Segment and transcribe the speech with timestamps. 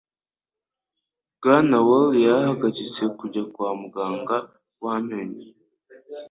[1.39, 4.35] Bwana Wall yahagaritse kujya kwa muganga
[4.83, 5.45] w'amenyo.